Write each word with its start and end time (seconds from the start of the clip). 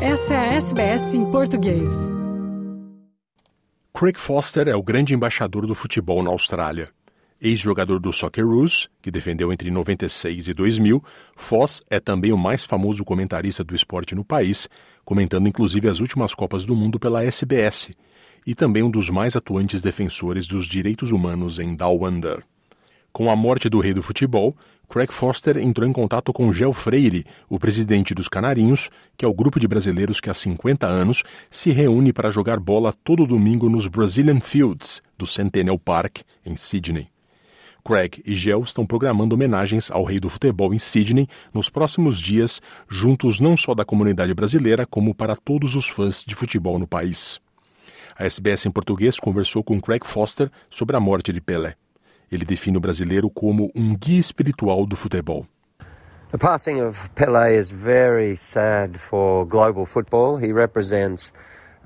Essa 0.00 0.34
é 0.34 0.36
a 0.36 0.54
SBS 0.56 1.14
em 1.14 1.24
português. 1.30 1.88
Craig 3.94 4.18
Foster 4.18 4.68
é 4.68 4.76
o 4.76 4.82
grande 4.82 5.14
embaixador 5.14 5.66
do 5.66 5.74
futebol 5.74 6.22
na 6.22 6.28
Austrália. 6.28 6.90
Ex-jogador 7.40 7.98
do 7.98 8.12
Socceroos, 8.12 8.90
que 9.00 9.10
defendeu 9.10 9.50
entre 9.54 9.70
96 9.70 10.48
e 10.48 10.54
2000, 10.54 11.02
Foss 11.34 11.82
é 11.88 11.98
também 11.98 12.30
o 12.30 12.36
mais 12.36 12.62
famoso 12.62 13.06
comentarista 13.06 13.64
do 13.64 13.74
esporte 13.74 14.14
no 14.14 14.22
país, 14.22 14.68
comentando 15.02 15.48
inclusive 15.48 15.88
as 15.88 15.98
últimas 15.98 16.34
Copas 16.34 16.66
do 16.66 16.76
Mundo 16.76 17.00
pela 17.00 17.24
SBS, 17.24 17.88
e 18.46 18.54
também 18.54 18.82
um 18.82 18.90
dos 18.90 19.08
mais 19.08 19.34
atuantes 19.34 19.80
defensores 19.80 20.46
dos 20.46 20.66
direitos 20.66 21.10
humanos 21.10 21.58
em 21.58 21.74
Down 21.74 22.04
Under. 22.04 22.44
Com 23.16 23.30
a 23.30 23.34
morte 23.34 23.70
do 23.70 23.80
rei 23.80 23.94
do 23.94 24.02
futebol, 24.02 24.54
Craig 24.90 25.10
Foster 25.10 25.56
entrou 25.56 25.88
em 25.88 25.92
contato 25.94 26.34
com 26.34 26.52
Gel 26.52 26.74
Freire, 26.74 27.24
o 27.48 27.58
presidente 27.58 28.14
dos 28.14 28.28
Canarinhos, 28.28 28.90
que 29.16 29.24
é 29.24 29.28
o 29.28 29.32
grupo 29.32 29.58
de 29.58 29.66
brasileiros 29.66 30.20
que 30.20 30.28
há 30.28 30.34
50 30.34 30.86
anos 30.86 31.22
se 31.50 31.70
reúne 31.70 32.12
para 32.12 32.30
jogar 32.30 32.60
bola 32.60 32.92
todo 33.02 33.26
domingo 33.26 33.70
nos 33.70 33.86
Brazilian 33.86 34.38
Fields, 34.38 35.00
do 35.16 35.26
Centennial 35.26 35.78
Park, 35.78 36.18
em 36.44 36.58
Sydney. 36.58 37.08
Craig 37.82 38.20
e 38.22 38.34
Gel 38.34 38.60
estão 38.60 38.84
programando 38.84 39.34
homenagens 39.34 39.90
ao 39.90 40.04
rei 40.04 40.20
do 40.20 40.28
futebol 40.28 40.74
em 40.74 40.78
Sydney 40.78 41.26
nos 41.54 41.70
próximos 41.70 42.20
dias, 42.20 42.60
juntos 42.86 43.40
não 43.40 43.56
só 43.56 43.74
da 43.74 43.82
comunidade 43.82 44.34
brasileira, 44.34 44.84
como 44.84 45.14
para 45.14 45.34
todos 45.34 45.74
os 45.74 45.88
fãs 45.88 46.22
de 46.22 46.34
futebol 46.34 46.78
no 46.78 46.86
país. 46.86 47.40
A 48.14 48.26
SBS 48.26 48.66
em 48.66 48.70
português 48.70 49.18
conversou 49.18 49.64
com 49.64 49.80
Craig 49.80 50.04
Foster 50.04 50.50
sobre 50.68 50.98
a 50.98 51.00
morte 51.00 51.32
de 51.32 51.40
Pelé. 51.40 51.76
Ele 52.30 52.44
define 52.44 52.76
o 52.76 52.80
brasileiro 52.80 53.30
como 53.30 53.70
um 53.74 53.96
guia 53.96 54.18
espiritual 54.18 54.86
do 54.86 54.96
futebol. 54.96 55.46
The 56.32 56.38
passing 56.38 56.80
of 56.80 57.08
Pelé 57.14 57.56
is 57.56 57.70
very 57.70 58.34
sad 58.34 58.98
for 58.98 59.46
global 59.46 59.86
football. 59.86 60.36
He 60.36 60.52
represents 60.52 61.32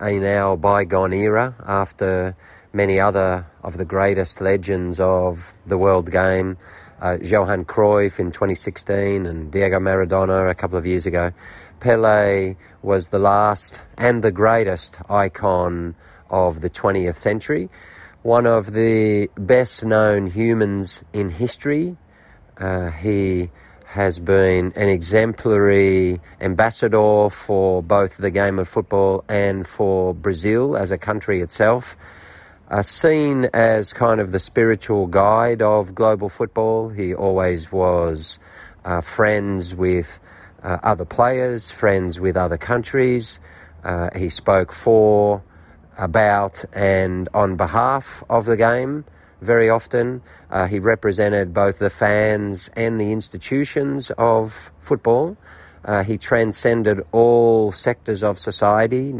a 0.00 0.12
now 0.12 0.54
bygone 0.54 1.12
era 1.12 1.56
after 1.66 2.36
many 2.72 3.00
other 3.00 3.44
of 3.64 3.76
the 3.78 3.84
greatest 3.84 4.40
legends 4.40 5.00
of 5.00 5.54
the 5.66 5.76
world 5.76 6.10
game. 6.12 6.56
Uh, 7.00 7.18
Johan 7.20 7.64
Cruyff 7.64 8.20
in 8.20 8.30
2016 8.30 9.26
and 9.26 9.50
Diego 9.50 9.80
Maradona 9.80 10.48
a 10.50 10.54
couple 10.54 10.78
of 10.78 10.86
years 10.86 11.04
ago. 11.04 11.32
Pele 11.80 12.56
was 12.82 13.08
the 13.08 13.18
last 13.18 13.82
and 13.96 14.22
the 14.22 14.32
greatest 14.32 15.00
icon 15.10 15.96
of 16.30 16.60
the 16.60 16.70
20th 16.70 17.14
century 17.14 17.68
one 18.22 18.46
of 18.46 18.72
the 18.72 19.30
best 19.36 19.84
known 19.84 20.26
humans 20.26 21.04
in 21.12 21.28
history. 21.28 21.96
Uh, 22.56 22.90
he 22.90 23.50
has 23.86 24.18
been 24.18 24.72
an 24.76 24.88
exemplary 24.88 26.20
ambassador 26.40 27.30
for 27.30 27.82
both 27.82 28.18
the 28.18 28.30
game 28.30 28.58
of 28.58 28.68
football 28.68 29.24
and 29.28 29.66
for 29.66 30.12
Brazil 30.12 30.76
as 30.76 30.90
a 30.90 30.98
country 30.98 31.40
itself. 31.40 31.96
Uh, 32.70 32.82
seen 32.82 33.48
as 33.54 33.94
kind 33.94 34.20
of 34.20 34.30
the 34.30 34.38
spiritual 34.38 35.06
guide 35.06 35.62
of 35.62 35.94
global 35.94 36.28
football, 36.28 36.90
he 36.90 37.14
always 37.14 37.72
was 37.72 38.38
uh, 38.84 39.00
friends 39.00 39.74
with 39.74 40.20
uh, 40.62 40.76
other 40.82 41.06
players, 41.06 41.70
friends 41.70 42.20
with 42.20 42.36
other 42.36 42.58
countries. 42.58 43.40
Uh, 43.84 44.10
he 44.14 44.28
spoke 44.28 44.70
for 44.70 45.42
about 45.98 46.64
and 46.72 47.28
on 47.34 47.56
behalf 47.56 48.24
of 48.30 48.46
the 48.46 48.56
game 48.56 49.04
very 49.40 49.68
often. 49.68 50.22
Uh, 50.50 50.66
he 50.66 50.78
represented 50.78 51.52
both 51.52 51.78
the 51.78 51.90
fans 51.90 52.70
and 52.74 53.00
the 53.00 53.12
institutions 53.12 54.10
of 54.12 54.72
football. 54.78 55.36
Uh, 55.84 56.02
he 56.02 56.18
transcended 56.18 57.00
all 57.12 57.70
sectors 57.70 58.22
of 58.22 58.38
society. 58.38 59.14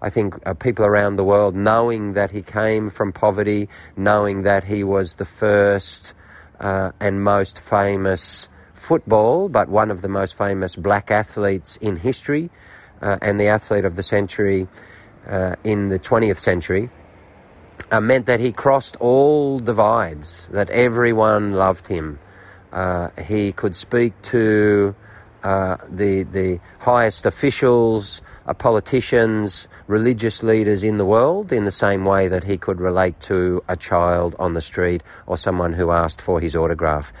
I 0.00 0.10
think 0.10 0.34
uh, 0.46 0.54
people 0.54 0.84
around 0.84 1.16
the 1.16 1.24
world, 1.24 1.54
knowing 1.54 2.14
that 2.14 2.30
he 2.32 2.42
came 2.42 2.90
from 2.90 3.12
poverty, 3.12 3.68
knowing 3.96 4.42
that 4.42 4.64
he 4.64 4.82
was 4.82 5.14
the 5.14 5.24
first 5.24 6.14
uh, 6.60 6.90
and 7.00 7.22
most 7.22 7.58
famous 7.58 8.48
football, 8.74 9.48
but 9.48 9.68
one 9.68 9.90
of 9.90 10.02
the 10.02 10.08
most 10.08 10.36
famous 10.36 10.74
black 10.74 11.10
athletes 11.10 11.76
in 11.76 11.96
history, 11.96 12.50
uh, 13.00 13.18
and 13.22 13.38
the 13.38 13.46
athlete 13.46 13.84
of 13.84 13.96
the 13.96 14.02
century 14.02 14.66
uh, 15.28 15.56
in 15.64 15.88
the 15.88 15.98
20th 15.98 16.38
century 16.38 16.90
uh, 17.90 18.00
meant 18.00 18.26
that 18.26 18.40
he 18.40 18.52
crossed 18.52 18.96
all 18.96 19.58
divides, 19.58 20.48
that 20.48 20.70
everyone 20.70 21.52
loved 21.52 21.86
him. 21.86 22.18
Uh, 22.72 23.08
he 23.26 23.52
could 23.52 23.76
speak 23.76 24.14
to 24.22 24.94
uh, 25.42 25.76
the, 25.90 26.22
the 26.22 26.58
highest 26.78 27.26
officials, 27.26 28.22
uh, 28.46 28.54
politicians, 28.54 29.68
religious 29.88 30.42
leaders 30.42 30.82
in 30.82 30.96
the 30.96 31.04
world 31.04 31.52
in 31.52 31.64
the 31.64 31.70
same 31.70 32.04
way 32.04 32.28
that 32.28 32.44
he 32.44 32.56
could 32.56 32.80
relate 32.80 33.18
to 33.20 33.62
a 33.68 33.76
child 33.76 34.34
on 34.38 34.54
the 34.54 34.60
street 34.60 35.02
or 35.26 35.36
someone 35.36 35.74
who 35.74 35.90
asked 35.90 36.20
for 36.20 36.40
his 36.40 36.56
autograph. 36.56 37.12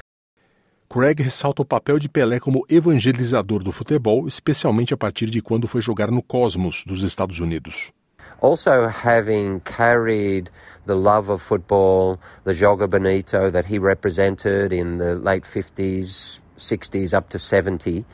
Craig 0.92 1.22
ressalta 1.22 1.62
o 1.62 1.64
papel 1.64 1.98
de 1.98 2.06
Pelé 2.06 2.38
como 2.38 2.66
evangelizador 2.68 3.64
do 3.64 3.72
futebol, 3.72 4.28
especialmente 4.28 4.92
a 4.92 4.96
partir 4.98 5.30
de 5.30 5.40
quando 5.40 5.66
foi 5.66 5.80
jogar 5.80 6.10
no 6.10 6.22
Cosmos 6.22 6.84
dos 6.84 7.02
Estados 7.02 7.40
Unidos. 7.40 7.90
Also, 8.42 8.88
having 8.88 9.60
carried 9.60 10.50
the 10.84 10.94
love 10.94 11.30
of 11.30 11.40
football, 11.40 12.18
the 12.44 12.52
Joga 12.52 12.86
Bonito 12.86 13.50
that 13.50 13.64
he 13.72 13.78
represented 13.78 14.70
in 14.70 14.98
the 14.98 15.14
late 15.14 15.44
50s, 15.44 16.40
60s, 16.58 17.14
up 17.14 17.30
to 17.30 17.38
70, 17.38 18.04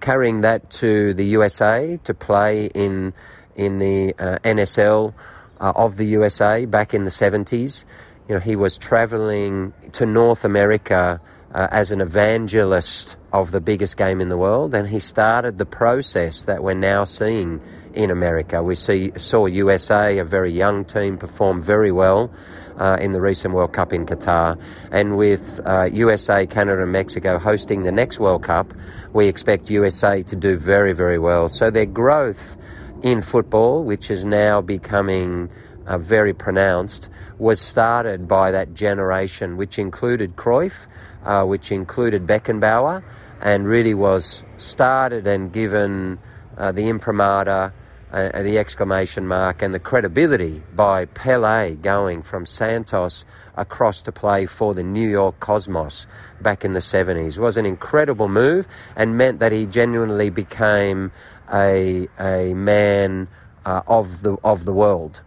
carrying 0.00 0.40
that 0.40 0.68
to 0.70 1.14
the 1.14 1.26
USA 1.36 2.00
to 2.02 2.12
play 2.12 2.66
in, 2.74 3.14
in 3.54 3.78
the 3.78 4.12
uh, 4.18 4.38
NSL 4.42 5.14
uh, 5.60 5.72
of 5.76 5.98
the 5.98 6.06
USA 6.06 6.64
back 6.64 6.94
in 6.94 7.04
the 7.04 7.10
70s. 7.10 7.84
You 8.28 8.34
know, 8.34 8.40
he 8.40 8.56
was 8.56 8.76
traveling 8.76 9.72
to 9.92 10.04
North 10.04 10.44
America 10.44 11.20
uh, 11.54 11.68
as 11.70 11.92
an 11.92 12.00
evangelist 12.00 13.16
of 13.32 13.52
the 13.52 13.60
biggest 13.60 13.96
game 13.96 14.20
in 14.20 14.28
the 14.28 14.36
world, 14.36 14.74
and 14.74 14.88
he 14.88 14.98
started 14.98 15.56
the 15.56 15.66
process 15.66 16.44
that 16.44 16.62
we're 16.62 16.74
now 16.74 17.04
seeing 17.04 17.60
in 17.94 18.10
America. 18.10 18.62
We 18.62 18.74
see, 18.74 19.12
saw 19.16 19.46
USA, 19.46 20.18
a 20.18 20.24
very 20.24 20.52
young 20.52 20.84
team, 20.84 21.16
perform 21.16 21.62
very 21.62 21.92
well 21.92 22.30
uh, 22.76 22.98
in 23.00 23.12
the 23.12 23.20
recent 23.20 23.54
World 23.54 23.72
Cup 23.72 23.92
in 23.92 24.04
Qatar, 24.04 24.60
and 24.90 25.16
with 25.16 25.60
uh, 25.64 25.84
USA, 25.92 26.44
Canada, 26.44 26.82
and 26.82 26.92
Mexico 26.92 27.38
hosting 27.38 27.84
the 27.84 27.92
next 27.92 28.18
World 28.18 28.42
Cup, 28.42 28.74
we 29.12 29.28
expect 29.28 29.70
USA 29.70 30.24
to 30.24 30.34
do 30.34 30.56
very, 30.56 30.92
very 30.92 31.20
well. 31.20 31.48
So 31.48 31.70
their 31.70 31.86
growth 31.86 32.56
in 33.02 33.22
football, 33.22 33.84
which 33.84 34.10
is 34.10 34.24
now 34.24 34.60
becoming 34.60 35.50
uh, 35.86 35.98
very 35.98 36.32
pronounced, 36.32 37.08
was 37.38 37.60
started 37.60 38.28
by 38.28 38.50
that 38.50 38.74
generation, 38.74 39.56
which 39.56 39.78
included 39.78 40.36
Cruyff, 40.36 40.86
uh, 41.24 41.44
which 41.44 41.72
included 41.72 42.26
Beckenbauer, 42.26 43.02
and 43.40 43.66
really 43.66 43.94
was 43.94 44.44
started 44.56 45.26
and 45.26 45.52
given 45.52 46.18
uh, 46.56 46.72
the 46.72 46.88
imprimatur, 46.88 47.74
uh, 48.12 48.42
the 48.42 48.58
exclamation 48.58 49.26
mark, 49.26 49.60
and 49.60 49.74
the 49.74 49.78
credibility 49.78 50.62
by 50.74 51.04
Pele 51.06 51.74
going 51.74 52.22
from 52.22 52.46
Santos 52.46 53.24
across 53.56 54.02
to 54.02 54.12
play 54.12 54.46
for 54.46 54.74
the 54.74 54.82
New 54.82 55.08
York 55.08 55.38
Cosmos 55.40 56.06
back 56.40 56.64
in 56.64 56.72
the 56.72 56.80
70s. 56.80 57.36
It 57.36 57.40
was 57.40 57.56
an 57.56 57.66
incredible 57.66 58.28
move 58.28 58.66
and 58.96 59.16
meant 59.16 59.40
that 59.40 59.52
he 59.52 59.66
genuinely 59.66 60.30
became 60.30 61.12
a, 61.52 62.08
a 62.18 62.54
man 62.54 63.28
uh, 63.66 63.82
of, 63.86 64.22
the, 64.22 64.36
of 64.44 64.64
the 64.64 64.72
world 64.72 65.22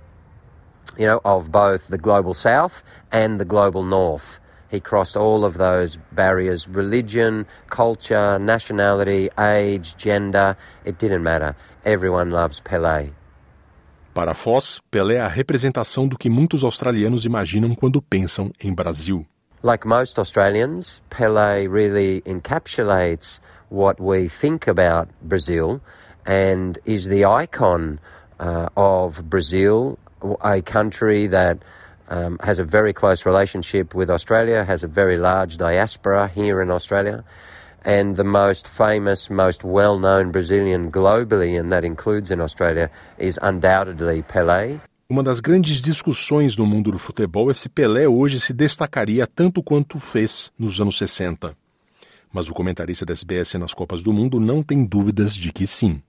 you 0.97 1.05
know, 1.05 1.21
of 1.23 1.51
both 1.51 1.87
the 1.87 1.97
global 1.97 2.33
south 2.33 2.83
and 3.11 3.39
the 3.39 3.45
global 3.45 3.83
north. 3.83 4.39
He 4.69 4.79
crossed 4.79 5.15
all 5.15 5.45
of 5.45 5.57
those 5.57 5.97
barriers 6.11 6.67
religion, 6.67 7.45
culture, 7.69 8.37
nationality, 8.39 9.29
age, 9.39 9.95
gender. 9.95 10.57
It 10.83 10.99
didn't 10.99 11.23
matter. 11.23 11.55
Everyone 11.85 12.31
loves 12.31 12.59
Pelé. 12.59 13.11
Para 14.13 14.33
Foss, 14.33 14.81
Pelé 14.91 15.15
é 15.15 15.21
a 15.21 15.27
representação 15.27 16.07
do 16.07 16.17
que 16.17 16.29
muitos 16.29 16.63
australianos 16.63 17.23
imaginam 17.23 17.75
quando 17.75 18.01
pensam 18.01 18.51
em 18.59 18.73
Brasil. 18.73 19.25
Like 19.63 19.88
most 19.88 20.19
Australians, 20.19 21.01
Pelé 21.09 21.67
really 21.71 22.21
encapsulates 22.25 23.39
what 23.69 24.01
we 24.01 24.27
think 24.27 24.67
about 24.67 25.07
Brazil 25.21 25.81
and 26.25 26.77
is 26.85 27.07
the 27.07 27.25
icon 27.25 28.00
uh, 28.39 28.67
of 28.75 29.23
Brazil 29.29 29.97
a 30.41 30.61
country 30.61 31.27
that 31.27 31.59
um, 32.09 32.39
has 32.41 32.59
a 32.59 32.63
very 32.63 32.93
close 32.93 33.25
relationship 33.25 33.93
with 33.93 34.09
Australia, 34.09 34.63
has 34.63 34.83
a 34.83 34.87
very 34.87 35.17
large 35.17 35.57
diaspora 35.57 36.27
here 36.27 36.61
in 36.61 36.71
Australia, 36.71 37.23
and 37.83 38.15
the 38.15 38.23
most 38.23 38.67
famous, 38.67 39.29
most 39.29 39.63
well 39.63 39.99
known 39.99 40.31
Brazilian 40.31 40.91
globally, 40.91 41.59
and 41.59 41.71
that 41.71 41.83
includes 41.83 42.31
in 42.31 42.41
Australia, 42.41 42.89
is 43.17 43.39
undoubtedly 43.41 44.23
Pelé. 44.23 44.79
Uma 45.09 45.23
das 45.23 45.39
grandes 45.39 45.79
discussões 45.79 46.57
no 46.57 46.65
mundo 46.65 46.91
do 46.91 46.99
futebol 46.99 47.49
é 47.49 47.53
se 47.53 47.69
Pelé 47.69 48.07
hoje 48.07 48.41
se 48.41 48.51
destacaria 48.51 49.25
tanto 49.25 49.63
quanto 49.63 49.99
fez 49.99 50.51
nos 50.59 50.81
anos 50.81 50.97
60. 50.97 51.55
Mas 52.31 52.49
o 52.49 52.53
comentarista 52.53 53.05
da 53.05 53.13
SBS 53.13 53.53
nas 53.53 53.73
Copas 53.73 54.03
do 54.03 54.11
Mundo 54.11 54.37
não 54.37 54.61
tem 54.61 54.83
dúvidas 54.83 55.33
de 55.33 55.53
que 55.53 55.65
sim. 55.65 56.01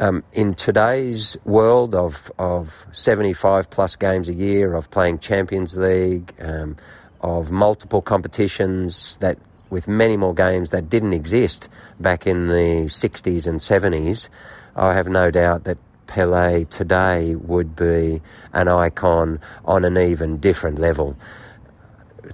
Um, 0.00 0.22
in 0.32 0.54
today's 0.54 1.36
world 1.44 1.92
of, 1.92 2.30
of 2.38 2.86
75 2.92 3.68
plus 3.68 3.96
games 3.96 4.28
a 4.28 4.32
year, 4.32 4.74
of 4.74 4.88
playing 4.92 5.18
Champions 5.18 5.76
League, 5.76 6.32
um, 6.38 6.76
of 7.20 7.50
multiple 7.50 8.00
competitions 8.00 9.16
that 9.16 9.38
with 9.70 9.88
many 9.88 10.16
more 10.16 10.34
games 10.34 10.70
that 10.70 10.88
didn't 10.88 11.14
exist 11.14 11.68
back 11.98 12.28
in 12.28 12.46
the 12.46 12.84
60s 12.86 13.48
and 13.48 13.58
70s, 13.58 14.28
I 14.76 14.94
have 14.94 15.08
no 15.08 15.32
doubt 15.32 15.64
that 15.64 15.78
Pele 16.06 16.64
today 16.66 17.34
would 17.34 17.74
be 17.74 18.22
an 18.52 18.68
icon 18.68 19.40
on 19.64 19.84
an 19.84 19.98
even 19.98 20.38
different 20.38 20.78
level 20.78 21.16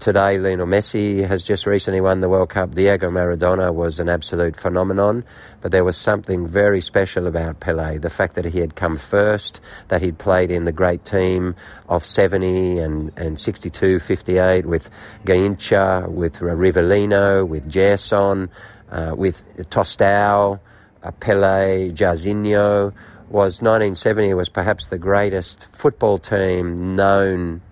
today 0.00 0.38
Lionel 0.38 0.66
Messi 0.66 1.26
has 1.26 1.42
just 1.42 1.66
recently 1.66 2.00
won 2.00 2.20
the 2.20 2.28
World 2.28 2.50
Cup. 2.50 2.74
Diego 2.74 3.10
Maradona 3.10 3.72
was 3.72 4.00
an 4.00 4.08
absolute 4.08 4.56
phenomenon, 4.56 5.24
but 5.60 5.72
there 5.72 5.84
was 5.84 5.96
something 5.96 6.46
very 6.46 6.80
special 6.80 7.26
about 7.26 7.60
Pele. 7.60 7.98
The 7.98 8.10
fact 8.10 8.34
that 8.34 8.44
he 8.44 8.60
had 8.60 8.74
come 8.74 8.96
first, 8.96 9.60
that 9.88 10.02
he'd 10.02 10.18
played 10.18 10.50
in 10.50 10.64
the 10.64 10.72
great 10.72 11.04
team 11.04 11.54
of 11.88 12.04
70 12.04 12.78
and, 12.78 13.12
and 13.16 13.38
62, 13.38 13.98
58 13.98 14.66
with 14.66 14.90
Garrincha, 15.24 16.08
with 16.08 16.38
Rivellino, 16.38 17.46
with 17.46 17.70
Gerson, 17.70 18.50
uh, 18.90 19.14
with 19.16 19.44
Tostão, 19.70 20.60
uh, 21.02 21.10
Pele, 21.12 21.90
Jairzinho, 21.90 22.92
was 23.28 23.62
1970 23.62 24.34
was 24.34 24.48
perhaps 24.48 24.88
the 24.88 24.98
greatest 24.98 25.66
football 25.66 26.18
team 26.18 26.94
known 26.94 27.62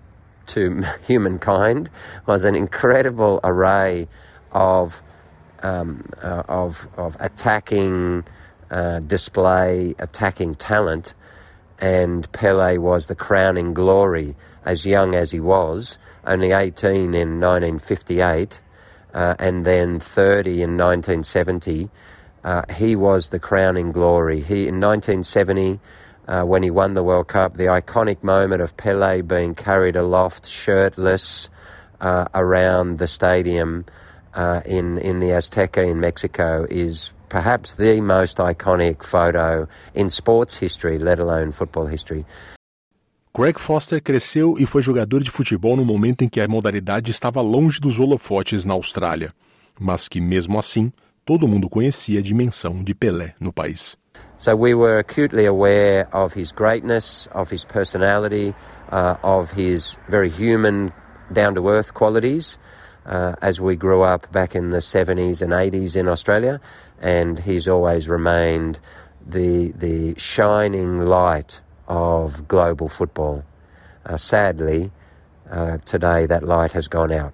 to 0.47 0.83
humankind 1.07 1.89
was 2.25 2.43
an 2.43 2.55
incredible 2.55 3.39
array 3.43 4.07
of 4.51 5.01
um, 5.61 6.09
uh, 6.21 6.43
of 6.47 6.87
of 6.97 7.17
attacking 7.19 8.25
uh, 8.71 8.99
display, 8.99 9.95
attacking 9.99 10.55
talent, 10.55 11.13
and 11.79 12.31
Pele 12.31 12.77
was 12.77 13.07
the 13.07 13.15
crowning 13.15 13.73
glory. 13.73 14.35
As 14.65 14.85
young 14.85 15.13
as 15.13 15.31
he 15.31 15.41
was, 15.41 15.97
only 16.25 16.53
18 16.53 17.13
in 17.13 17.39
1958, 17.41 18.61
uh, 19.13 19.35
and 19.39 19.65
then 19.65 19.99
30 19.99 20.51
in 20.61 20.77
1970. 20.77 21.89
Uh, 22.43 22.61
he 22.73 22.95
was 22.95 23.29
the 23.29 23.39
crowning 23.39 23.91
glory. 23.91 24.41
He 24.41 24.67
in 24.67 24.79
1970 24.79 25.79
uh, 26.27 26.43
when 26.43 26.63
he 26.63 26.71
won 26.71 26.93
the 26.93 27.03
World 27.03 27.27
Cup, 27.27 27.55
the 27.55 27.65
iconic 27.65 28.23
moment 28.23 28.61
of 28.61 28.75
Pele 28.77 29.21
being 29.21 29.55
carried 29.55 29.95
aloft 29.95 30.45
shirtless 30.45 31.49
uh, 32.01 32.25
around 32.33 32.97
the 32.97 33.07
stadium 33.07 33.85
uh, 34.33 34.61
in, 34.65 34.97
in 34.97 35.19
the 35.19 35.29
Azteca 35.29 35.85
in 35.87 35.99
Mexico 35.99 36.65
is 36.69 37.11
perhaps 37.29 37.73
the 37.73 38.01
most 38.01 38.37
iconic 38.37 39.03
photo 39.03 39.67
in 39.95 40.09
sports 40.09 40.55
history, 40.57 40.99
let 40.99 41.19
alone 41.19 41.51
football 41.51 41.87
history. 41.87 42.25
Greg 43.35 43.59
Foster 43.59 43.99
cresceu 43.99 44.55
e 44.59 44.65
foi 44.65 44.83
jogador 44.83 45.23
de 45.23 45.31
futebol 45.31 45.75
no 45.75 45.83
momento 45.83 46.23
em 46.23 46.29
que 46.29 46.39
a 46.39 46.47
modalidade 46.47 47.09
estava 47.09 47.41
longe 47.41 47.79
dos 47.79 47.99
holofotes 47.99 48.63
na 48.63 48.75
Austrália, 48.75 49.33
mas 49.79 50.07
que 50.07 50.21
mesmo 50.21 50.59
assim 50.59 50.93
todo 51.25 51.47
mundo 51.47 51.67
conhecia 51.67 52.19
a 52.19 52.21
dimensão 52.21 52.83
de 52.83 52.93
Pelé 52.93 53.33
no 53.39 53.51
país. 53.51 53.97
So 54.37 54.55
we 54.55 54.73
were 54.73 54.97
acutely 54.99 55.45
aware 55.45 56.07
of 56.13 56.33
his 56.33 56.51
greatness, 56.51 57.27
of 57.27 57.49
his 57.49 57.65
personality, 57.65 58.53
uh, 58.91 59.15
of 59.23 59.51
his 59.51 59.97
very 60.09 60.29
human, 60.29 60.91
down 61.31 61.55
to 61.55 61.69
earth 61.69 61.93
qualities 61.93 62.57
uh, 63.05 63.35
as 63.41 63.61
we 63.61 63.75
grew 63.75 64.01
up 64.01 64.31
back 64.31 64.55
in 64.55 64.69
the 64.69 64.77
70s 64.77 65.41
and 65.41 65.53
80s 65.53 65.95
in 65.95 66.07
Australia. 66.07 66.59
And 67.01 67.39
he's 67.39 67.67
always 67.67 68.07
remained 68.07 68.79
the, 69.25 69.71
the 69.71 70.17
shining 70.17 71.01
light 71.01 71.61
of 71.87 72.47
global 72.47 72.89
football. 72.89 73.43
Uh, 74.05 74.17
sadly, 74.17 74.91
uh, 75.49 75.77
today 75.85 76.25
that 76.25 76.43
light 76.43 76.73
has 76.73 76.87
gone 76.87 77.11
out. 77.11 77.33